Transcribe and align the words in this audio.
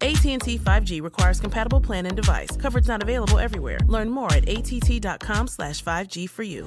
AT&T 0.00 0.58
5G 0.58 1.02
requires 1.02 1.40
compatible 1.40 1.80
plan 1.80 2.06
and 2.06 2.16
device. 2.16 2.56
Coverage 2.56 2.88
not 2.88 3.02
available 3.02 3.38
everywhere. 3.38 3.78
Learn 3.86 4.10
more 4.10 4.32
at 4.32 4.48
att.com 4.48 5.48
slash 5.48 5.82
5G 5.84 6.28
for 6.28 6.42
you. 6.42 6.66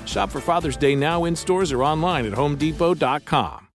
Shop 0.11 0.29
for 0.29 0.41
Father's 0.41 0.75
Day 0.75 0.93
now 0.93 1.23
in 1.23 1.37
stores 1.37 1.71
or 1.71 1.83
online 1.83 2.25
at 2.25 2.33
homedepot.com. 2.33 3.69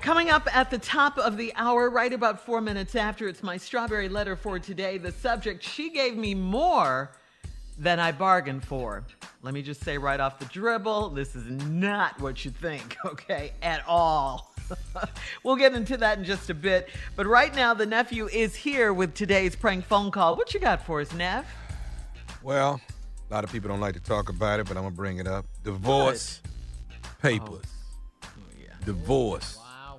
Coming 0.00 0.30
up 0.30 0.48
at 0.56 0.70
the 0.70 0.78
top 0.78 1.18
of 1.18 1.36
the 1.36 1.52
hour, 1.56 1.90
right 1.90 2.12
about 2.12 2.46
four 2.46 2.60
minutes 2.60 2.94
after, 2.94 3.26
it's 3.26 3.42
my 3.42 3.56
strawberry 3.56 4.08
letter 4.08 4.36
for 4.36 4.60
today. 4.60 4.98
The 4.98 5.10
subject, 5.10 5.64
she 5.64 5.90
gave 5.90 6.16
me 6.16 6.34
more 6.34 7.10
than 7.76 7.98
I 7.98 8.12
bargained 8.12 8.64
for. 8.64 9.04
Let 9.42 9.52
me 9.52 9.62
just 9.62 9.82
say 9.82 9.98
right 9.98 10.20
off 10.20 10.38
the 10.38 10.44
dribble, 10.44 11.10
this 11.10 11.34
is 11.34 11.44
not 11.66 12.20
what 12.20 12.44
you 12.44 12.52
think, 12.52 12.96
okay, 13.04 13.52
at 13.62 13.82
all. 13.88 14.54
we'll 15.42 15.56
get 15.56 15.74
into 15.74 15.96
that 15.96 16.18
in 16.18 16.24
just 16.24 16.50
a 16.50 16.54
bit. 16.54 16.88
But 17.16 17.26
right 17.26 17.52
now, 17.52 17.74
the 17.74 17.86
nephew 17.86 18.28
is 18.28 18.54
here 18.54 18.92
with 18.92 19.14
today's 19.14 19.56
prank 19.56 19.84
phone 19.84 20.12
call. 20.12 20.36
What 20.36 20.54
you 20.54 20.60
got 20.60 20.86
for 20.86 21.00
us, 21.00 21.12
Nev? 21.12 21.44
Well, 22.44 22.80
a 23.30 23.34
lot 23.34 23.44
of 23.44 23.52
people 23.52 23.68
don't 23.68 23.80
like 23.80 23.94
to 23.94 24.00
talk 24.00 24.28
about 24.28 24.58
it, 24.60 24.66
but 24.66 24.76
I'm 24.76 24.82
gonna 24.82 24.94
bring 24.94 25.18
it 25.18 25.26
up. 25.26 25.46
Divorce 25.62 26.40
papers. 27.22 27.64
Divorce 28.84 29.58
Wow. 29.58 29.98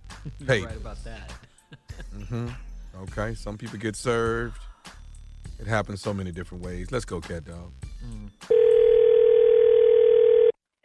papers. 0.46 0.66
right 0.66 0.76
about 0.76 1.04
that. 1.04 1.32
mm-hmm. 2.16 2.48
Okay. 3.02 3.34
Some 3.34 3.58
people 3.58 3.78
get 3.78 3.96
served. 3.96 4.58
It 5.58 5.66
happens 5.66 6.00
so 6.00 6.14
many 6.14 6.32
different 6.32 6.64
ways. 6.64 6.90
Let's 6.90 7.04
go, 7.04 7.20
cat 7.20 7.44
dog. 7.44 7.72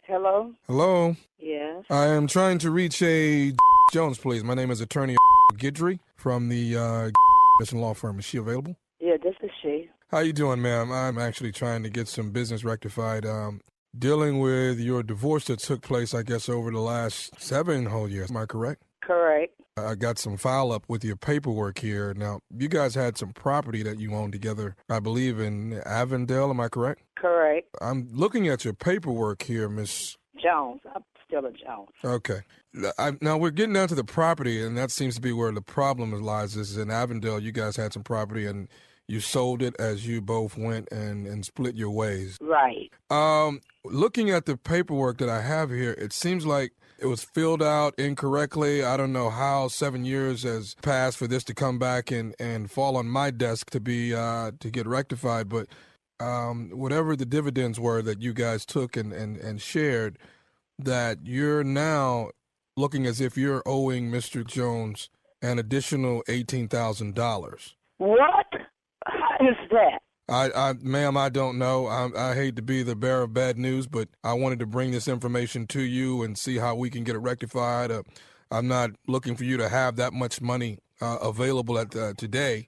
Hello? 0.06 0.52
Hello. 0.66 1.16
Yes. 1.38 1.84
I 1.90 2.06
am 2.06 2.26
trying 2.26 2.58
to 2.58 2.70
reach 2.70 3.02
a 3.02 3.52
Jones, 3.92 4.18
please. 4.18 4.44
My 4.44 4.54
name 4.54 4.70
is 4.70 4.80
Attorney 4.80 5.16
Gidry 5.54 5.98
from 6.16 6.48
the 6.48 6.76
uh, 6.76 7.10
mission 7.58 7.80
law 7.80 7.94
firm. 7.94 8.18
Is 8.18 8.24
she 8.24 8.36
available? 8.36 8.76
Yeah, 9.00 9.16
this 9.22 9.34
is 9.42 9.50
she. 9.62 9.88
How 10.08 10.20
you 10.20 10.32
doing, 10.32 10.62
ma'am? 10.62 10.92
I'm 10.92 11.18
actually 11.18 11.50
trying 11.50 11.82
to 11.82 11.90
get 11.90 12.06
some 12.06 12.30
business 12.30 12.62
rectified. 12.62 13.26
Um, 13.26 13.60
dealing 13.98 14.38
with 14.38 14.78
your 14.78 15.02
divorce 15.02 15.46
that 15.46 15.58
took 15.58 15.82
place, 15.82 16.14
I 16.14 16.22
guess, 16.22 16.48
over 16.48 16.70
the 16.70 16.78
last 16.78 17.40
seven 17.40 17.86
whole 17.86 18.08
years. 18.08 18.30
Am 18.30 18.36
I 18.36 18.46
correct? 18.46 18.82
Correct. 19.02 19.52
I 19.76 19.96
got 19.96 20.18
some 20.18 20.36
file 20.36 20.70
up 20.70 20.84
with 20.86 21.04
your 21.04 21.16
paperwork 21.16 21.80
here. 21.80 22.14
Now, 22.14 22.38
you 22.56 22.68
guys 22.68 22.94
had 22.94 23.18
some 23.18 23.32
property 23.32 23.82
that 23.82 23.98
you 23.98 24.14
owned 24.14 24.32
together, 24.32 24.76
I 24.88 25.00
believe, 25.00 25.40
in 25.40 25.82
Avondale. 25.84 26.50
Am 26.50 26.60
I 26.60 26.68
correct? 26.68 27.02
Correct. 27.16 27.68
I'm 27.82 28.08
looking 28.12 28.46
at 28.46 28.64
your 28.64 28.74
paperwork 28.74 29.42
here, 29.42 29.68
Miss. 29.68 30.16
Jones. 30.40 30.82
I'm 30.94 31.02
still 31.26 31.46
a 31.46 31.50
Jones. 31.50 31.90
Okay. 32.04 32.42
I, 32.96 33.14
now 33.20 33.38
we're 33.38 33.50
getting 33.50 33.72
down 33.72 33.88
to 33.88 33.96
the 33.96 34.04
property, 34.04 34.64
and 34.64 34.78
that 34.78 34.92
seems 34.92 35.16
to 35.16 35.20
be 35.20 35.32
where 35.32 35.50
the 35.50 35.62
problem 35.62 36.12
lies. 36.12 36.54
This 36.54 36.70
Is 36.70 36.76
in 36.76 36.92
Avondale. 36.92 37.40
You 37.40 37.50
guys 37.50 37.74
had 37.74 37.92
some 37.92 38.04
property, 38.04 38.46
and 38.46 38.68
you 39.08 39.20
sold 39.20 39.62
it 39.62 39.74
as 39.78 40.06
you 40.06 40.20
both 40.20 40.56
went 40.56 40.90
and 40.90 41.26
and 41.26 41.44
split 41.44 41.76
your 41.76 41.90
ways. 41.90 42.38
Right. 42.40 42.90
Um, 43.10 43.60
looking 43.84 44.30
at 44.30 44.46
the 44.46 44.56
paperwork 44.56 45.18
that 45.18 45.28
I 45.28 45.42
have 45.42 45.70
here, 45.70 45.92
it 45.92 46.12
seems 46.12 46.44
like 46.44 46.72
it 46.98 47.06
was 47.06 47.22
filled 47.22 47.62
out 47.62 47.94
incorrectly. 47.98 48.82
I 48.82 48.96
don't 48.96 49.12
know 49.12 49.30
how 49.30 49.68
seven 49.68 50.04
years 50.04 50.42
has 50.44 50.74
passed 50.82 51.18
for 51.18 51.26
this 51.26 51.44
to 51.44 51.54
come 51.54 51.78
back 51.78 52.10
and, 52.10 52.34
and 52.38 52.70
fall 52.70 52.96
on 52.96 53.06
my 53.06 53.30
desk 53.30 53.70
to 53.70 53.80
be 53.80 54.14
uh, 54.14 54.52
to 54.58 54.70
get 54.70 54.86
rectified. 54.86 55.48
But 55.48 55.68
um, 56.18 56.70
whatever 56.72 57.14
the 57.14 57.26
dividends 57.26 57.78
were 57.78 58.00
that 58.02 58.22
you 58.22 58.32
guys 58.32 58.64
took 58.64 58.96
and, 58.96 59.12
and, 59.12 59.36
and 59.36 59.60
shared, 59.60 60.18
that 60.78 61.18
you're 61.24 61.64
now 61.64 62.30
looking 62.76 63.06
as 63.06 63.20
if 63.20 63.36
you're 63.36 63.62
owing 63.66 64.10
Mr. 64.10 64.46
Jones 64.46 65.10
an 65.42 65.58
additional 65.58 66.22
eighteen 66.28 66.66
thousand 66.66 67.14
dollars. 67.14 67.76
What? 67.98 68.45
That? 69.76 70.00
I, 70.28 70.50
I, 70.54 70.72
ma'am, 70.82 71.16
I 71.16 71.28
don't 71.28 71.58
know. 71.58 71.86
I, 71.86 72.30
I 72.30 72.34
hate 72.34 72.56
to 72.56 72.62
be 72.62 72.82
the 72.82 72.96
bearer 72.96 73.22
of 73.22 73.32
bad 73.32 73.58
news, 73.58 73.86
but 73.86 74.08
I 74.24 74.32
wanted 74.32 74.58
to 74.58 74.66
bring 74.66 74.90
this 74.90 75.06
information 75.06 75.66
to 75.68 75.80
you 75.80 76.22
and 76.22 76.36
see 76.36 76.56
how 76.58 76.74
we 76.74 76.90
can 76.90 77.04
get 77.04 77.14
it 77.14 77.20
rectified. 77.20 77.92
Uh, 77.92 78.02
I'm 78.50 78.66
not 78.66 78.90
looking 79.06 79.36
for 79.36 79.44
you 79.44 79.56
to 79.56 79.68
have 79.68 79.96
that 79.96 80.12
much 80.12 80.40
money 80.40 80.78
uh, 81.00 81.18
available 81.22 81.78
at 81.78 81.94
uh, 81.94 82.14
today, 82.16 82.66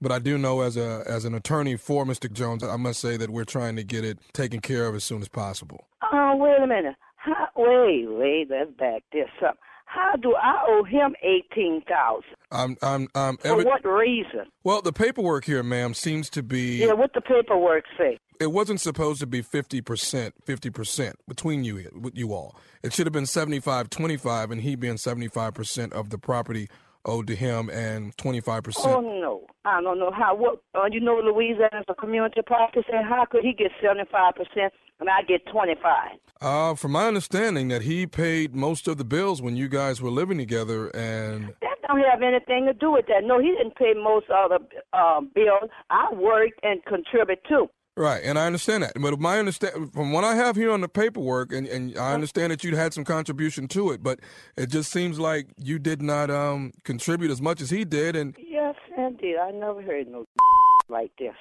but 0.00 0.12
I 0.12 0.18
do 0.18 0.36
know 0.36 0.60
as 0.60 0.76
a 0.76 1.04
as 1.06 1.24
an 1.24 1.34
attorney 1.34 1.76
for 1.76 2.04
Mr. 2.04 2.30
Jones, 2.30 2.62
I 2.62 2.76
must 2.76 3.00
say 3.00 3.16
that 3.16 3.30
we're 3.30 3.44
trying 3.44 3.76
to 3.76 3.84
get 3.84 4.04
it 4.04 4.18
taken 4.32 4.60
care 4.60 4.86
of 4.86 4.94
as 4.94 5.04
soon 5.04 5.22
as 5.22 5.28
possible. 5.28 5.86
Oh, 6.12 6.36
wait 6.36 6.62
a 6.62 6.66
minute. 6.66 6.96
How, 7.16 7.48
wait, 7.56 8.06
wait, 8.08 8.48
let's 8.50 8.70
back 8.78 9.02
this 9.12 9.28
up. 9.46 9.58
How 9.88 10.16
do 10.16 10.34
I 10.34 10.64
owe 10.68 10.84
him 10.84 11.14
eighteen 11.22 11.82
thousand? 11.88 12.36
I'm, 12.50 12.76
I'm, 12.82 13.08
I'm. 13.14 13.38
For 13.38 13.64
what 13.64 13.84
reason? 13.84 14.46
well, 14.62 14.82
the 14.82 14.92
paperwork 14.92 15.46
here, 15.46 15.62
ma'am, 15.62 15.94
seems 15.94 16.28
to 16.30 16.42
be. 16.42 16.76
Yeah, 16.76 16.92
what 16.92 17.14
the 17.14 17.22
paperwork 17.22 17.84
say? 17.96 18.18
It 18.38 18.52
wasn't 18.52 18.80
supposed 18.82 19.20
to 19.20 19.26
be 19.26 19.40
fifty 19.40 19.80
percent, 19.80 20.34
fifty 20.44 20.68
percent 20.68 21.16
between 21.26 21.64
you, 21.64 21.88
you 22.12 22.34
all. 22.34 22.54
It 22.82 22.92
should 22.92 23.06
have 23.06 23.12
been 23.12 23.24
75-25, 23.24 24.52
and 24.52 24.60
he 24.60 24.76
being 24.76 24.98
seventy-five 24.98 25.54
percent 25.54 25.94
of 25.94 26.10
the 26.10 26.18
property 26.18 26.68
owed 27.04 27.26
to 27.28 27.34
him, 27.34 27.70
and 27.70 28.16
25%. 28.18 28.74
Oh, 28.84 29.00
no, 29.00 29.46
I 29.64 29.80
don't 29.80 29.98
know 29.98 30.12
how. 30.12 30.36
What? 30.36 30.62
Uh, 30.74 30.84
you 30.90 31.00
know, 31.00 31.14
Louisiana's 31.16 31.86
a 31.88 31.94
community 31.94 32.42
property. 32.46 32.84
Say, 32.90 32.98
how 33.02 33.24
could 33.24 33.42
he 33.42 33.54
get 33.54 33.72
seventy 33.82 34.04
five 34.12 34.34
percent 34.34 34.72
and 35.00 35.08
I 35.08 35.22
get 35.22 35.46
twenty 35.46 35.74
five? 35.82 36.18
Uh, 36.40 36.74
from 36.74 36.92
my 36.92 37.08
understanding, 37.08 37.68
that 37.68 37.82
he 37.82 38.06
paid 38.06 38.54
most 38.54 38.86
of 38.86 38.96
the 38.96 39.04
bills 39.04 39.42
when 39.42 39.56
you 39.56 39.68
guys 39.68 40.00
were 40.00 40.10
living 40.10 40.38
together, 40.38 40.88
and 40.88 41.54
That 41.60 41.78
don't 41.88 42.00
have 42.00 42.22
anything 42.22 42.66
to 42.66 42.74
do 42.74 42.92
with 42.92 43.06
that. 43.06 43.24
No, 43.24 43.40
he 43.40 43.48
didn't 43.48 43.76
pay 43.76 43.94
most 43.94 44.26
of 44.30 44.50
the 44.50 44.60
uh, 44.92 45.20
bills. 45.34 45.70
I 45.90 46.12
worked 46.14 46.60
and 46.62 46.84
contributed 46.84 47.44
too. 47.48 47.68
Right, 47.96 48.22
and 48.22 48.38
I 48.38 48.46
understand 48.46 48.84
that. 48.84 48.92
But 48.94 49.18
my 49.18 49.40
understand 49.40 49.92
from 49.92 50.12
what 50.12 50.22
I 50.22 50.36
have 50.36 50.54
here 50.54 50.70
on 50.70 50.82
the 50.82 50.88
paperwork, 50.88 51.52
and, 51.52 51.66
and 51.66 51.98
I 51.98 52.14
understand 52.14 52.52
that 52.52 52.62
you 52.62 52.76
had 52.76 52.94
some 52.94 53.02
contribution 53.02 53.66
to 53.68 53.90
it, 53.90 54.04
but 54.04 54.20
it 54.56 54.68
just 54.68 54.92
seems 54.92 55.18
like 55.18 55.48
you 55.56 55.80
did 55.80 56.00
not 56.00 56.30
um, 56.30 56.72
contribute 56.84 57.32
as 57.32 57.42
much 57.42 57.60
as 57.60 57.70
he 57.70 57.84
did. 57.84 58.14
And 58.14 58.36
Yes, 58.38 58.76
indeed. 58.96 59.36
I 59.42 59.50
never 59.50 59.82
heard 59.82 60.06
no 60.06 60.24
like 60.88 61.10
this. 61.18 61.34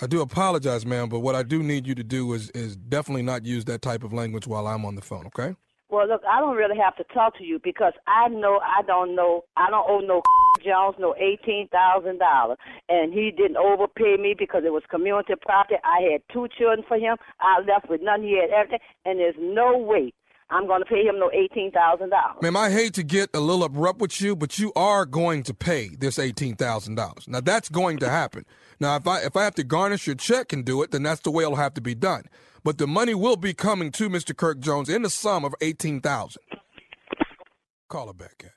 I 0.00 0.06
do 0.06 0.20
apologize, 0.20 0.86
ma'am, 0.86 1.08
but 1.08 1.20
what 1.20 1.34
I 1.34 1.42
do 1.42 1.60
need 1.60 1.86
you 1.86 1.94
to 1.96 2.04
do 2.04 2.32
is 2.32 2.50
is 2.50 2.76
definitely 2.76 3.22
not 3.22 3.44
use 3.44 3.64
that 3.64 3.82
type 3.82 4.04
of 4.04 4.12
language 4.12 4.46
while 4.46 4.68
I'm 4.68 4.84
on 4.84 4.94
the 4.94 5.02
phone. 5.02 5.26
Okay? 5.26 5.56
Well, 5.90 6.06
look, 6.06 6.22
I 6.30 6.38
don't 6.38 6.54
really 6.56 6.76
have 6.76 6.94
to 6.96 7.04
talk 7.14 7.36
to 7.38 7.44
you 7.44 7.58
because 7.64 7.94
I 8.06 8.28
know 8.28 8.60
I 8.62 8.82
don't 8.82 9.16
know. 9.16 9.42
I 9.56 9.70
don't 9.70 9.88
owe 9.88 9.98
no 9.98 10.22
Jones 10.64 10.96
no 11.00 11.16
eighteen 11.18 11.66
thousand 11.72 12.18
dollars, 12.18 12.58
and 12.88 13.12
he 13.12 13.32
didn't 13.36 13.56
overpay 13.56 14.16
me 14.20 14.36
because 14.38 14.62
it 14.64 14.72
was 14.72 14.84
community 14.88 15.32
property. 15.42 15.80
I 15.82 16.12
had 16.12 16.22
two 16.32 16.46
children 16.56 16.84
for 16.86 16.96
him. 16.96 17.16
I 17.40 17.60
left 17.66 17.90
with 17.90 18.00
none. 18.00 18.22
He 18.22 18.38
had 18.40 18.50
everything, 18.50 18.80
and 19.04 19.18
there's 19.18 19.34
no 19.40 19.78
way 19.78 20.12
I'm 20.50 20.66
going 20.66 20.80
to 20.80 20.86
pay 20.86 21.02
him 21.04 21.18
no 21.18 21.30
eighteen 21.32 21.70
thousand 21.72 22.10
dollars. 22.10 22.40
Ma'am, 22.40 22.56
I 22.56 22.70
hate 22.70 22.94
to 22.94 23.02
get 23.02 23.30
a 23.34 23.40
little 23.40 23.64
abrupt 23.64 24.00
with 24.00 24.20
you, 24.20 24.36
but 24.36 24.58
you 24.58 24.72
are 24.76 25.04
going 25.04 25.42
to 25.44 25.54
pay 25.54 25.88
this 25.98 26.18
eighteen 26.18 26.54
thousand 26.54 26.94
dollars. 26.94 27.26
Now 27.26 27.40
that's 27.40 27.68
going 27.68 27.98
to 27.98 28.08
happen. 28.08 28.44
Now, 28.80 28.96
if 28.96 29.06
I 29.06 29.20
if 29.20 29.36
I 29.36 29.44
have 29.44 29.54
to 29.56 29.64
garnish 29.64 30.06
your 30.06 30.16
check 30.16 30.52
and 30.52 30.64
do 30.64 30.82
it, 30.82 30.90
then 30.90 31.02
that's 31.02 31.20
the 31.20 31.30
way 31.30 31.44
it'll 31.44 31.56
have 31.56 31.74
to 31.74 31.80
be 31.80 31.94
done. 31.94 32.24
But 32.64 32.78
the 32.78 32.86
money 32.86 33.14
will 33.14 33.36
be 33.36 33.54
coming 33.54 33.90
to 33.92 34.08
Mr. 34.08 34.36
Kirk 34.36 34.60
Jones 34.60 34.88
in 34.88 35.02
the 35.02 35.10
sum 35.10 35.44
of 35.44 35.54
eighteen 35.60 36.00
thousand. 36.00 36.42
Call 37.88 38.08
her 38.08 38.12
back 38.12 38.44
at. 38.44 38.52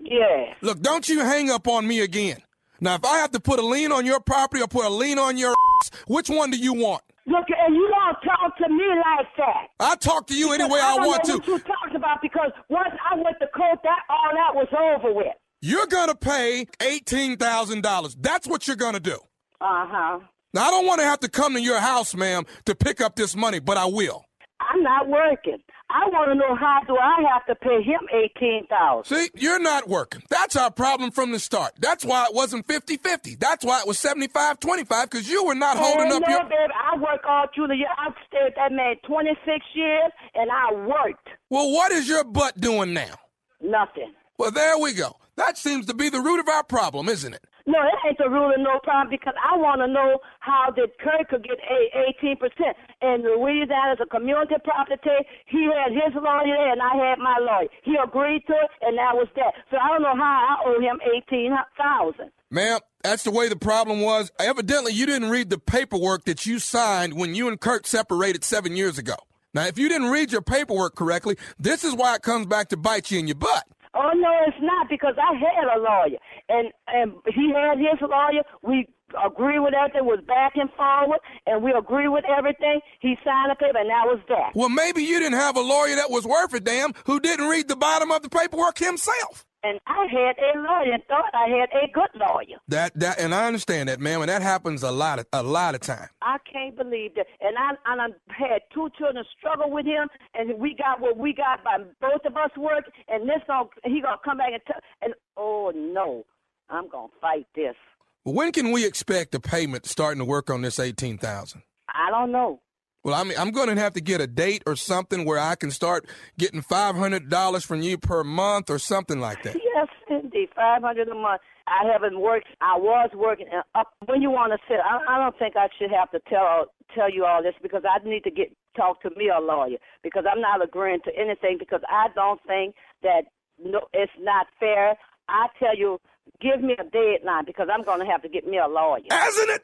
Yeah. 0.00 0.54
Look, 0.60 0.80
don't 0.82 1.08
you 1.08 1.20
hang 1.20 1.50
up 1.50 1.66
on 1.66 1.86
me 1.86 2.00
again. 2.00 2.38
Now, 2.80 2.94
if 2.94 3.04
I 3.04 3.18
have 3.18 3.30
to 3.32 3.40
put 3.40 3.58
a 3.58 3.66
lien 3.66 3.90
on 3.90 4.04
your 4.04 4.20
property 4.20 4.62
or 4.62 4.68
put 4.68 4.84
a 4.84 4.90
lien 4.90 5.18
on 5.18 5.36
your 5.38 5.54
ass, 5.82 5.90
which 6.06 6.28
one 6.28 6.50
do 6.50 6.58
you 6.58 6.74
want? 6.74 7.02
Look, 7.26 7.46
and 7.48 7.74
you 7.74 7.88
don't 7.90 8.16
talk 8.22 8.56
to 8.58 8.68
me 8.68 8.84
like 8.86 9.26
that. 9.38 9.66
I 9.80 9.96
talk 9.96 10.28
to 10.28 10.34
you 10.34 10.52
any 10.52 10.64
way 10.64 10.78
I 10.78 10.96
don't 10.96 11.06
want 11.08 11.26
know 11.26 11.38
to. 11.38 11.38
What 11.40 11.48
you 11.48 11.58
talking 11.58 11.96
about? 11.96 12.22
Because 12.22 12.52
once 12.68 12.94
I 13.10 13.16
went 13.16 13.36
to 13.40 13.48
court, 13.48 13.80
that 13.82 14.00
all 14.08 14.30
that 14.32 14.54
was 14.54 14.68
over 14.72 15.12
with. 15.12 15.34
You're 15.66 15.86
gonna 15.88 16.14
pay 16.14 16.68
eighteen 16.80 17.36
thousand 17.36 17.82
dollars. 17.82 18.14
That's 18.20 18.46
what 18.46 18.68
you're 18.68 18.76
gonna 18.76 19.00
do. 19.00 19.16
Uh 19.60 19.84
huh. 19.90 20.20
Now, 20.54 20.68
I 20.68 20.70
don't 20.70 20.86
want 20.86 21.00
to 21.00 21.04
have 21.06 21.18
to 21.20 21.28
come 21.28 21.54
to 21.54 21.60
your 21.60 21.80
house, 21.80 22.14
ma'am, 22.14 22.44
to 22.66 22.76
pick 22.76 23.00
up 23.00 23.16
this 23.16 23.34
money, 23.34 23.58
but 23.58 23.76
I 23.76 23.86
will. 23.86 24.24
I'm 24.60 24.80
not 24.84 25.08
working. 25.08 25.58
I 25.90 26.06
want 26.06 26.28
to 26.30 26.34
know 26.36 26.54
how 26.54 26.82
do 26.86 26.96
I 26.96 27.20
have 27.32 27.44
to 27.46 27.56
pay 27.56 27.82
him 27.82 27.98
eighteen 28.14 28.68
thousand? 28.70 29.16
See, 29.16 29.28
you're 29.34 29.58
not 29.58 29.88
working. 29.88 30.22
That's 30.30 30.54
our 30.54 30.70
problem 30.70 31.10
from 31.10 31.32
the 31.32 31.40
start. 31.40 31.72
That's 31.80 32.04
why 32.04 32.26
it 32.28 32.34
wasn't 32.34 32.68
50-50. 32.68 33.36
That's 33.40 33.64
why 33.64 33.80
it 33.80 33.88
was 33.88 33.98
75-25, 33.98 34.88
because 35.10 35.28
you 35.28 35.44
were 35.46 35.54
not 35.56 35.76
holding 35.78 36.06
Hey, 36.06 36.16
up 36.16 36.22
no, 36.22 36.28
your... 36.28 36.44
baby, 36.44 36.72
I 36.92 36.96
work 36.96 37.22
all 37.28 37.46
through 37.52 37.66
the 37.68 37.74
year. 37.76 37.88
I've 37.98 38.14
stayed 38.28 38.52
that 38.54 38.70
man 38.70 38.94
twenty 39.04 39.36
six 39.44 39.64
years, 39.74 40.12
and 40.36 40.48
I 40.48 40.74
worked 40.86 41.26
Well, 41.50 41.72
what 41.72 41.90
is 41.90 42.08
your 42.08 42.22
butt 42.22 42.56
doing 42.60 42.94
now? 42.94 43.16
nothing. 43.60 44.12
Well, 44.38 44.52
there 44.52 44.78
we 44.78 44.92
go. 44.92 45.16
That 45.36 45.58
seems 45.58 45.86
to 45.86 45.94
be 45.94 46.08
the 46.08 46.20
root 46.20 46.40
of 46.40 46.48
our 46.48 46.64
problem, 46.64 47.08
isn't 47.08 47.34
it? 47.34 47.44
No, 47.66 47.78
that 47.82 48.08
ain't 48.08 48.16
the 48.16 48.30
rule 48.30 48.48
of 48.48 48.60
no 48.60 48.78
problem 48.82 49.10
because 49.10 49.34
I 49.36 49.56
want 49.56 49.80
to 49.82 49.88
know 49.88 50.18
how 50.40 50.70
did 50.70 50.90
Kirk 50.98 51.28
could 51.28 51.44
get 51.44 51.58
eighteen 51.92 52.36
percent. 52.36 52.76
And 53.02 53.22
Louisiana 53.22 53.92
is 53.94 53.98
a 54.00 54.06
community 54.06 54.54
property. 54.64 55.18
He 55.46 55.68
had 55.68 55.92
his 55.92 56.14
lawyer 56.14 56.72
and 56.72 56.80
I 56.80 56.94
had 56.96 57.18
my 57.18 57.36
lawyer. 57.40 57.68
He 57.82 57.96
agreed 58.02 58.46
to 58.46 58.54
it, 58.54 58.70
and 58.82 58.96
that 58.96 59.14
was 59.14 59.28
that. 59.34 59.52
So 59.70 59.76
I 59.76 59.88
don't 59.88 60.02
know 60.02 60.14
how 60.16 60.56
I 60.64 60.70
owe 60.70 60.80
him 60.80 61.00
eighteen 61.04 61.52
thousand. 61.76 62.30
Ma'am, 62.50 62.78
that's 63.02 63.24
the 63.24 63.32
way 63.32 63.48
the 63.48 63.56
problem 63.56 64.00
was. 64.00 64.30
Evidently, 64.38 64.92
you 64.92 65.04
didn't 65.04 65.30
read 65.30 65.50
the 65.50 65.58
paperwork 65.58 66.24
that 66.24 66.46
you 66.46 66.60
signed 66.60 67.14
when 67.14 67.34
you 67.34 67.48
and 67.48 67.60
Kurt 67.60 67.86
separated 67.86 68.44
seven 68.44 68.76
years 68.76 68.96
ago. 68.96 69.16
Now, 69.52 69.66
if 69.66 69.78
you 69.78 69.88
didn't 69.88 70.10
read 70.10 70.32
your 70.32 70.42
paperwork 70.42 70.94
correctly, 70.94 71.36
this 71.58 71.82
is 71.82 71.94
why 71.94 72.14
it 72.14 72.22
comes 72.22 72.46
back 72.46 72.68
to 72.68 72.76
bite 72.76 73.10
you 73.10 73.18
in 73.18 73.26
your 73.26 73.36
butt. 73.36 73.64
Oh 73.96 74.12
no, 74.14 74.30
it's 74.46 74.60
not 74.60 74.88
because 74.88 75.14
I 75.16 75.34
had 75.34 75.64
a 75.74 75.80
lawyer, 75.80 76.18
and 76.48 76.72
and 76.88 77.12
he 77.34 77.52
had 77.52 77.78
his 77.78 78.00
lawyer. 78.02 78.42
We 78.62 78.86
agree 79.24 79.58
with 79.58 79.72
everything. 79.72 80.04
Was 80.04 80.22
back 80.26 80.52
and 80.56 80.68
forward, 80.76 81.20
and 81.46 81.62
we 81.62 81.72
agree 81.72 82.08
with 82.08 82.24
everything. 82.26 82.80
He 83.00 83.16
signed 83.24 83.52
a 83.52 83.56
paper, 83.56 83.78
and 83.78 83.88
that 83.88 84.04
was 84.04 84.20
that. 84.28 84.52
Well, 84.54 84.68
maybe 84.68 85.02
you 85.02 85.18
didn't 85.18 85.38
have 85.38 85.56
a 85.56 85.62
lawyer 85.62 85.96
that 85.96 86.10
was 86.10 86.26
worth 86.26 86.52
a 86.52 86.60
damn 86.60 86.92
who 87.06 87.20
didn't 87.20 87.48
read 87.48 87.68
the 87.68 87.76
bottom 87.76 88.10
of 88.10 88.22
the 88.22 88.28
paperwork 88.28 88.78
himself. 88.78 89.45
And 89.66 89.80
I 89.88 90.06
had 90.06 90.36
a 90.38 90.58
lawyer 90.60 90.92
and 90.92 91.02
thought 91.06 91.24
I 91.34 91.48
had 91.48 91.68
a 91.72 91.90
good 91.92 92.10
lawyer. 92.14 92.58
That 92.68 92.94
that, 93.00 93.18
and 93.18 93.34
I 93.34 93.46
understand 93.48 93.88
that, 93.88 93.98
ma'am, 93.98 94.20
and 94.20 94.28
that 94.28 94.42
happens 94.42 94.84
a 94.84 94.92
lot 94.92 95.18
of 95.18 95.26
a 95.32 95.42
lot 95.42 95.74
of 95.74 95.80
time. 95.80 96.08
I 96.22 96.36
can't 96.50 96.76
believe 96.76 97.16
that. 97.16 97.26
And 97.40 97.56
I 97.58 97.70
and 97.86 98.00
I 98.00 98.06
had 98.28 98.62
two 98.72 98.88
children 98.96 99.24
struggle 99.36 99.70
with 99.70 99.84
him, 99.84 100.08
and 100.34 100.56
we 100.60 100.76
got 100.76 101.00
what 101.00 101.16
we 101.16 101.32
got 101.32 101.64
by 101.64 101.78
both 102.00 102.24
of 102.24 102.36
us 102.36 102.50
work. 102.56 102.84
And 103.08 103.28
this 103.28 103.40
song, 103.46 103.68
he 103.84 104.00
gonna 104.00 104.18
come 104.24 104.38
back 104.38 104.52
and 104.52 104.62
tell. 104.66 104.80
And 105.02 105.14
oh 105.36 105.72
no, 105.74 106.24
I'm 106.70 106.88
gonna 106.88 107.08
fight 107.20 107.46
this. 107.56 107.74
When 108.22 108.52
can 108.52 108.70
we 108.70 108.86
expect 108.86 109.34
a 109.34 109.40
payment 109.40 109.86
starting 109.86 110.18
to 110.20 110.24
work 110.24 110.48
on 110.48 110.62
this 110.62 110.78
eighteen 110.78 111.18
thousand? 111.18 111.62
I 111.88 112.10
don't 112.10 112.30
know. 112.30 112.60
Well, 113.06 113.14
I 113.14 113.22
mean, 113.22 113.38
I'm 113.38 113.52
going 113.52 113.68
to 113.68 113.80
have 113.80 113.92
to 113.92 114.00
get 114.00 114.20
a 114.20 114.26
date 114.26 114.64
or 114.66 114.74
something 114.74 115.24
where 115.24 115.38
I 115.38 115.54
can 115.54 115.70
start 115.70 116.06
getting 116.36 116.60
five 116.60 116.96
hundred 116.96 117.30
dollars 117.30 117.64
from 117.64 117.80
you 117.80 117.98
per 117.98 118.24
month 118.24 118.68
or 118.68 118.80
something 118.80 119.20
like 119.20 119.44
that. 119.44 119.54
Yes, 119.54 119.86
indeed, 120.10 120.48
five 120.56 120.82
hundred 120.82 121.06
a 121.06 121.14
month. 121.14 121.40
I 121.68 121.88
haven't 121.88 122.18
worked. 122.18 122.48
I 122.60 122.76
was 122.76 123.10
working. 123.14 123.46
Up 123.76 123.94
uh, 124.02 124.06
when 124.06 124.22
you 124.22 124.30
want 124.32 124.54
to 124.54 124.58
sit, 124.66 124.80
I, 124.84 124.98
I 125.08 125.18
don't 125.18 125.38
think 125.38 125.54
I 125.56 125.68
should 125.78 125.92
have 125.92 126.10
to 126.10 126.20
tell 126.28 126.66
tell 126.96 127.08
you 127.08 127.24
all 127.24 127.44
this 127.44 127.54
because 127.62 127.84
I 127.88 128.02
need 128.04 128.24
to 128.24 128.30
get 128.32 128.50
talk 128.76 129.00
to 129.02 129.10
me 129.10 129.30
a 129.30 129.40
lawyer 129.40 129.78
because 130.02 130.24
I'm 130.28 130.40
not 130.40 130.60
agreeing 130.60 130.98
to 131.04 131.12
anything 131.16 131.58
because 131.60 131.82
I 131.88 132.08
don't 132.16 132.40
think 132.44 132.74
that 133.04 133.30
no, 133.62 133.82
it's 133.92 134.10
not 134.18 134.48
fair. 134.58 134.96
I 135.28 135.46
tell 135.60 135.78
you, 135.78 136.00
give 136.40 136.60
me 136.60 136.74
a 136.74 136.82
deadline 136.82 137.44
because 137.46 137.68
I'm 137.72 137.84
going 137.84 138.00
to 138.00 138.06
have 138.06 138.22
to 138.22 138.28
get 138.28 138.48
me 138.48 138.58
a 138.58 138.66
lawyer. 138.66 139.06
As 139.12 139.36
an, 139.36 139.58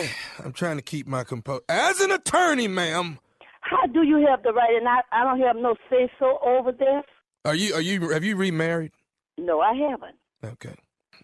I'm 0.44 0.52
trying 0.52 0.76
to 0.76 0.82
keep 0.82 1.06
my 1.06 1.24
composure. 1.24 1.62
As 1.68 2.00
an 2.00 2.10
attorney, 2.12 2.68
ma'am. 2.68 3.18
How 3.60 3.86
do 3.86 4.02
you 4.02 4.26
have 4.28 4.42
the 4.42 4.52
right? 4.52 4.74
And 4.76 4.88
I, 4.88 5.00
I 5.12 5.24
don't 5.24 5.40
have 5.40 5.56
no 5.56 5.74
say 5.90 6.10
so 6.18 6.38
over 6.44 6.72
this. 6.72 7.04
Are 7.44 7.54
you 7.54 7.74
are 7.74 7.80
you 7.80 8.10
have 8.10 8.24
you 8.24 8.36
remarried? 8.36 8.92
No, 9.38 9.60
I 9.60 9.74
haven't. 9.74 10.16
Okay. 10.44 10.74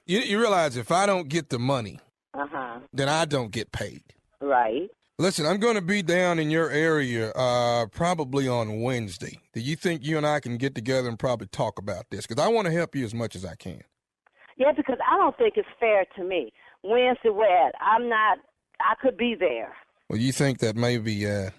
You 0.07 0.21
you 0.21 0.41
realize 0.41 0.77
if 0.77 0.91
I 0.91 1.07
don't 1.07 1.29
get 1.29 1.51
the 1.51 1.59
money, 1.59 2.01
Uh 2.35 2.47
huh. 2.51 2.81
then 2.93 3.09
I 3.09 3.25
don't 3.25 3.51
get 3.51 3.73
paid. 3.73 4.03
Right. 4.41 4.89
Listen, 5.21 5.47
I'm 5.47 5.59
going 5.59 5.75
to 5.75 5.83
be 5.83 6.01
down 6.01 6.39
in 6.39 6.49
your 6.49 6.71
area 6.71 7.33
uh, 7.33 7.87
probably 7.87 8.47
on 8.47 8.83
Wednesday. 8.83 9.41
Do 9.53 9.59
you 9.61 9.75
think 9.75 10.05
you 10.05 10.17
and 10.17 10.25
I 10.25 10.39
can 10.39 10.59
get 10.59 10.77
together 10.77 11.09
and 11.09 11.19
probably 11.19 11.49
talk 11.49 11.77
about 11.81 12.05
this? 12.11 12.25
Because 12.25 12.41
I 12.41 12.47
want 12.47 12.67
to 12.67 12.73
help 12.73 12.95
you 12.95 13.05
as 13.05 13.13
much 13.15 13.35
as 13.35 13.45
I 13.45 13.57
can. 13.57 13.83
Yeah, 14.57 14.71
because 14.77 14.99
I 15.11 15.17
don't 15.17 15.37
think 15.37 15.55
it's 15.57 15.67
fair 15.81 16.05
to 16.17 16.23
me. 16.25 16.53
Wednesday, 16.85 17.31
where 17.31 17.73
I'm 17.81 18.09
not. 18.09 18.39
I 18.81 18.95
could 19.01 19.17
be 19.17 19.35
there. 19.39 19.73
Well, 20.09 20.19
you 20.19 20.33
think 20.33 20.59
that 20.59 20.77
maybe 20.77 21.29
uh, 21.31 21.51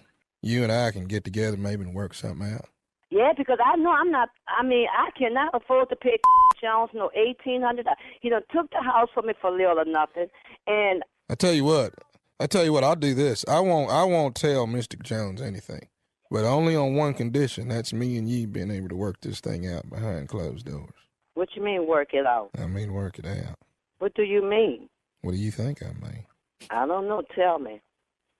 you 0.42 0.62
and 0.62 0.72
I 0.72 0.90
can 0.90 1.04
get 1.06 1.24
together, 1.24 1.56
maybe 1.56 1.84
and 1.84 1.94
work 1.94 2.14
something 2.14 2.52
out? 2.52 2.66
Yeah, 3.10 3.32
because 3.36 3.58
I 3.64 3.76
know 3.76 3.90
I'm 3.90 4.10
not. 4.10 4.28
I 4.48 4.62
mean, 4.62 4.86
I 4.96 5.10
cannot 5.18 5.54
afford 5.54 5.88
to 5.90 5.96
pay 5.96 6.16
Jones 6.62 6.90
no 6.94 7.10
eighteen 7.14 7.62
hundred. 7.62 7.86
He 8.20 8.28
done 8.28 8.42
took 8.54 8.70
the 8.70 8.82
house 8.82 9.08
from 9.14 9.26
me 9.26 9.34
for 9.40 9.50
little 9.50 9.78
or 9.78 9.84
nothing, 9.84 10.26
and 10.66 11.02
I 11.28 11.34
tell 11.34 11.52
you 11.52 11.64
what. 11.64 11.94
I 12.38 12.46
tell 12.46 12.64
you 12.64 12.72
what. 12.72 12.84
I'll 12.84 12.96
do 12.96 13.14
this. 13.14 13.44
I 13.48 13.60
won't. 13.60 13.90
I 13.90 14.04
won't 14.04 14.34
tell 14.34 14.66
Mister 14.66 14.96
Jones 14.96 15.42
anything, 15.42 15.88
but 16.30 16.44
only 16.44 16.74
on 16.76 16.94
one 16.94 17.14
condition. 17.14 17.68
That's 17.68 17.92
me 17.92 18.16
and 18.16 18.28
you 18.28 18.46
being 18.46 18.70
able 18.70 18.88
to 18.88 18.96
work 18.96 19.20
this 19.20 19.40
thing 19.40 19.66
out 19.66 19.90
behind 19.90 20.28
closed 20.28 20.66
doors. 20.66 20.94
what 21.34 21.48
you 21.56 21.62
mean 21.62 21.86
work 21.86 22.14
it 22.14 22.26
out? 22.26 22.50
I 22.58 22.66
mean, 22.66 22.92
work 22.92 23.18
it 23.18 23.26
out. 23.26 23.56
What 23.98 24.14
do 24.14 24.22
you 24.22 24.42
mean? 24.42 24.88
What 25.22 25.32
do 25.32 25.38
you 25.38 25.50
think 25.50 25.82
I 25.82 25.88
mean? 25.88 26.24
I 26.68 26.86
don't 26.86 27.08
know. 27.08 27.22
Tell 27.34 27.58
me. 27.58 27.80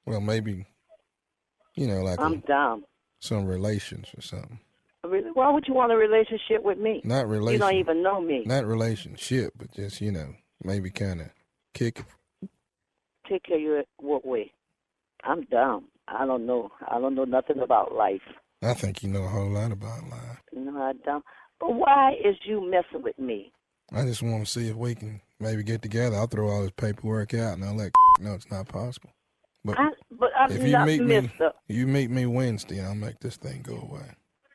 Well, 0.07 0.21
maybe, 0.21 0.67
you 1.77 1.87
know, 1.87 2.03
like 2.03 2.21
I'm 2.21 2.35
a- 2.35 2.47
dumb. 2.47 2.85
some 3.21 3.47
relations 3.47 4.09
or 4.17 4.21
something. 4.21 4.59
Really? 5.05 5.31
Why 5.33 5.51
would 5.51 5.65
you 5.67 5.73
want 5.75 5.93
a 5.93 5.97
relationship 5.97 6.63
with 6.63 6.79
me? 6.79 7.01
Not 7.05 7.27
relationship. 7.29 7.53
You 7.53 7.59
don't 7.59 7.81
even 7.81 8.03
know 8.03 8.21
me. 8.21 8.43
Not 8.45 8.67
relationship, 8.67 9.55
but 9.57 9.73
just 9.73 10.01
you 10.01 10.13
know, 10.13 10.35
maybe 10.63 10.91
kind 10.91 11.23
of 11.23 11.31
kick. 11.73 12.03
Take 13.29 13.45
care 13.45 13.57
of 13.57 13.63
you 13.63 13.83
what 13.99 14.27
way? 14.27 14.53
I'm 15.25 15.43
dumb. 15.45 15.87
I 16.09 16.27
don't 16.27 16.45
know. 16.47 16.71
I 16.89 16.99
don't 16.99 17.15
know 17.15 17.25
nothing 17.25 17.61
about 17.61 17.95
life. 17.95 18.21
I 18.63 18.75
think 18.75 19.03
you 19.03 19.09
know 19.09 19.23
a 19.25 19.29
whole 19.29 19.49
lot 19.51 19.73
about 19.73 20.03
life. 20.11 20.39
You 20.53 20.65
know, 20.65 20.83
I 20.83 20.93
don't. 21.05 21.25
But 21.61 21.75
why 21.75 22.13
is 22.25 22.37
you 22.45 22.61
messing 22.69 23.03
with 23.03 23.19
me? 23.19 23.53
I 23.93 24.05
just 24.05 24.23
want 24.23 24.45
to 24.45 24.51
see 24.51 24.69
if 24.69 24.77
we 24.77 24.95
can 24.95 25.21
maybe 25.39 25.63
get 25.63 25.83
together. 25.83 26.17
I'll 26.17 26.27
throw 26.27 26.49
all 26.49 26.63
this 26.63 26.73
paperwork 26.77 27.33
out 27.35 27.55
and 27.55 27.65
I'll 27.65 27.75
let 27.77 27.93
know 28.21 28.35
it's 28.35 28.51
not 28.51 28.69
possible. 28.69 29.11
But 29.65 29.79
I, 29.79 29.91
but 30.19 30.31
I'm 30.39 30.53
if 30.53 30.63
you 30.63 30.73
not 30.73 30.87
meet 30.87 31.03
me, 31.03 31.21
Mister. 31.21 31.53
you 31.69 31.87
meet 31.87 32.11
me 32.11 32.27
Wednesday, 32.27 32.83
I'll 32.83 32.95
make 32.95 33.19
this 33.21 33.37
thing 33.37 33.63
go 33.63 33.77
away. 33.77 34.07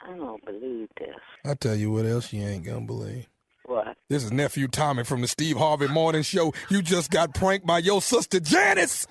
I 0.07 0.15
don't 0.15 0.43
believe 0.45 0.89
this. 0.99 1.15
I 1.43 1.53
tell 1.55 1.75
you 1.75 1.91
what 1.91 2.05
else 2.05 2.33
you 2.33 2.43
ain't 2.43 2.65
gonna 2.65 2.81
believe. 2.81 3.27
What? 3.65 3.97
This 4.09 4.23
is 4.23 4.31
nephew 4.31 4.67
Tommy 4.67 5.03
from 5.03 5.21
the 5.21 5.27
Steve 5.27 5.57
Harvey 5.57 5.87
Morning 5.87 6.21
Show. 6.21 6.53
You 6.69 6.81
just 6.81 7.11
got 7.11 7.33
pranked 7.33 7.65
by 7.65 7.79
your 7.79 8.01
sister 8.01 8.39
Janice. 8.39 9.07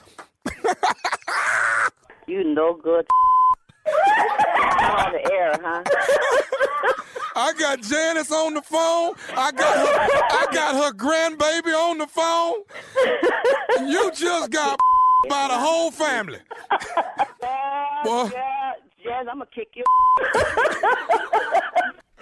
You 2.26 2.42
no 2.42 2.75
good. 2.75 3.06
on 3.87 5.12
the 5.12 5.30
air, 5.30 5.58
huh? 5.62 5.82
I 7.37 7.53
got 7.59 7.81
Janice 7.83 8.31
on 8.33 8.55
the 8.55 8.62
phone. 8.62 9.14
I 9.37 9.50
got 9.53 9.76
her, 9.76 9.93
I 10.31 10.47
got 10.53 10.75
her 10.76 10.93
grandbaby 10.93 11.75
on 11.75 11.99
the 11.99 12.07
phone. 12.07 12.62
You 13.91 14.11
just 14.12 14.50
got 14.50 14.79
by 15.29 15.49
the 15.49 15.55
whole 15.55 15.91
family. 15.91 16.38
Boy. 18.05 18.31
Yeah, 18.33 18.73
Jen, 19.03 19.29
I'm 19.29 19.38
gonna 19.38 19.47
kick 19.55 19.69
you. 19.75 19.85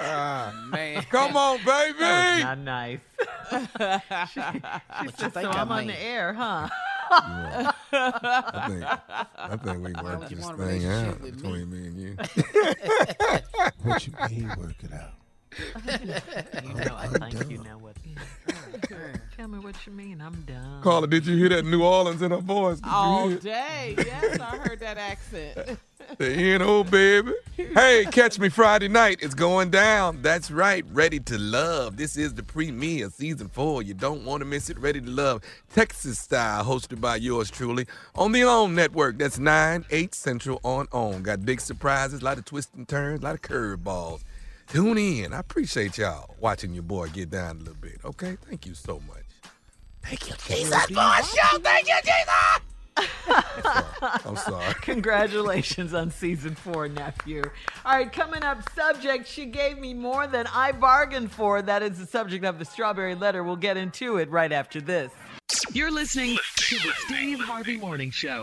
Ah, 0.05 0.53
Man. 0.69 1.01
come 1.11 1.37
on, 1.37 1.59
baby. 1.59 1.99
That 2.01 2.01
was 2.01 2.33
baby. 2.33 2.43
not 2.43 2.59
nice. 2.59 2.99
she 4.33 4.41
What 4.41 5.21
you 5.23 5.31
said, 5.31 5.33
so 5.35 5.51
I 5.51 5.61
I'm 5.61 5.71
on 5.71 5.87
the 5.87 6.03
air, 6.03 6.33
huh? 6.33 6.69
I 7.13 7.73
think 8.69 8.85
I 9.37 9.57
think 9.57 9.85
we 9.85 9.93
work 10.03 10.29
this 10.29 10.51
thing 10.51 10.87
out 10.87 11.23
between 11.23 11.71
me? 11.71 11.79
me 11.79 11.87
and 11.87 11.99
you. 12.01 12.17
what 13.83 14.07
you 14.07 14.13
mean 14.31 14.49
work 14.59 14.75
it 14.83 14.93
out? 14.93 15.15
You 16.65 16.75
know, 16.75 16.97
I 16.97 17.07
think 17.09 17.51
you 17.51 17.59
know 17.59 17.77
what. 17.79 17.97
Tell 19.37 19.49
me 19.49 19.59
what 19.59 19.75
you 19.87 19.93
mean. 19.93 20.21
I'm 20.21 20.43
done. 20.43 20.83
Carla, 20.83 21.07
did 21.07 21.27
you 21.27 21.37
hear 21.37 21.51
that 21.51 21.65
New 21.65 21.83
Orleans 21.83 22.23
in 22.23 22.31
her 22.31 22.39
voice? 22.39 22.81
Did 22.81 22.89
All 22.91 23.31
day. 23.31 23.95
Yes, 23.99 24.39
I 24.41 24.57
heard 24.57 24.81
that 24.81 24.97
accent. 24.99 25.79
The 26.19 26.29
N.O. 26.31 26.85
baby. 26.85 27.33
Hey, 27.57 28.05
catch 28.11 28.39
me 28.39 28.49
Friday 28.49 28.89
night. 28.89 29.21
It's 29.23 29.35
going 29.35 29.71
down. 29.71 30.21
That's 30.21 30.51
right. 30.51 30.85
Ready 30.93 31.21
to 31.21 31.39
Love. 31.39 31.97
This 31.97 32.17
is 32.17 32.35
the 32.35 32.43
premiere, 32.43 33.09
season 33.09 33.49
four. 33.49 33.83
You 33.83 33.95
don't 33.95 34.25
want 34.25 34.41
to 34.43 34.45
miss 34.45 34.69
it. 34.69 34.79
Ready 34.79 35.01
to 35.01 35.11
Love, 35.11 35.43
Texas 35.73 36.19
style, 36.19 36.65
hosted 36.65 37.01
by 37.01 37.17
yours 37.17 37.51
truly 37.51 37.87
on 38.15 38.33
the 38.33 38.45
OWN 38.45 38.75
network. 38.75 39.17
That's 39.17 39.39
9, 39.39 39.87
8 39.91 40.15
Central 40.15 40.61
on 40.65 40.87
OWN. 40.93 41.23
Got 41.23 41.47
big 41.47 41.61
surprises, 41.61 42.21
a 42.21 42.25
lot 42.25 42.39
of 42.39 42.45
twists 42.45 42.75
and 42.77 42.87
turns, 42.87 43.21
a 43.21 43.25
lot 43.25 43.35
of 43.35 43.43
curveballs. 43.43 44.23
Tune 44.69 44.99
in. 44.99 45.33
I 45.33 45.39
appreciate 45.39 45.99
y'all 45.99 46.35
watching 46.39 46.75
your 46.75 46.83
boy 46.83 47.09
get 47.09 47.31
down 47.31 47.57
a 47.57 47.59
little 47.61 47.75
bit. 47.75 48.01
Okay? 48.05 48.37
Thank 48.49 48.67
you 48.67 48.75
so 48.75 49.01
much. 49.09 49.25
Thank 50.03 50.29
you, 50.29 50.35
Jesus, 50.47 50.85
for 50.87 51.01
a 51.01 51.23
show. 51.23 51.59
Thank 51.59 51.89
you, 51.89 51.97
Jesus. 52.03 53.39
I'm 54.25 54.37
sorry. 54.37 54.75
Congratulations 54.83 55.95
on 55.95 56.11
season 56.11 56.55
four, 56.55 56.89
nephew. 56.89 57.43
All 57.85 57.97
right, 57.97 58.13
coming 58.13 58.43
up, 58.43 58.69
subject 58.75 59.27
she 59.27 59.47
gave 59.47 59.79
me 59.79 59.95
more 59.95 60.27
than 60.27 60.47
I 60.53 60.73
bargained 60.73 61.33
for. 61.33 61.63
That 61.63 61.83
is 61.83 61.99
the 61.99 62.07
subject 62.07 62.45
of 62.45 62.59
the 62.59 62.65
strawberry 62.65 63.15
letter. 63.15 63.43
We'll 63.43 63.57
get 63.57 63.77
into 63.77 64.17
it 64.17 64.31
right 64.31 64.53
after 64.53 64.81
this. 64.81 65.13
You're 65.73 65.91
listening 65.91 66.39
to 66.57 66.77
the 66.77 66.93
Steve 67.07 67.41
Harvey 67.41 67.77
Morning 67.77 68.11
Show. 68.11 68.43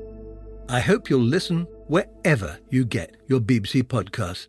I 0.71 0.79
hope 0.79 1.09
you'll 1.09 1.19
listen 1.19 1.67
wherever 1.87 2.57
you 2.69 2.85
get 2.85 3.17
your 3.27 3.41
BBC 3.41 3.83
podcasts. 3.83 4.47